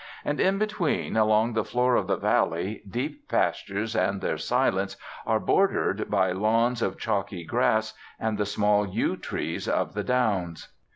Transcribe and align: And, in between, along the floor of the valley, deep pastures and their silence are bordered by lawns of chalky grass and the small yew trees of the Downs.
And, 0.25 0.39
in 0.39 0.57
between, 0.57 1.15
along 1.15 1.53
the 1.53 1.63
floor 1.63 1.95
of 1.95 2.07
the 2.07 2.17
valley, 2.17 2.81
deep 2.89 3.29
pastures 3.29 3.95
and 3.95 4.19
their 4.19 4.39
silence 4.39 4.97
are 5.27 5.39
bordered 5.39 6.09
by 6.09 6.31
lawns 6.31 6.81
of 6.81 6.97
chalky 6.97 7.45
grass 7.45 7.93
and 8.19 8.39
the 8.39 8.47
small 8.47 8.83
yew 8.83 9.15
trees 9.15 9.67
of 9.67 9.93
the 9.93 10.03
Downs. 10.03 10.69